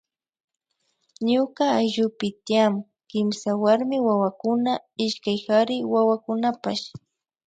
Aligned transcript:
Ñuka 1.29 1.63
ayllupi 1.79 2.27
tian 2.45 2.73
kimsa 3.09 3.49
warmi 3.63 3.97
wawakuna 4.07 4.71
ishkay 5.05 5.39
kari 5.45 5.77
wawakunapash 5.93 6.83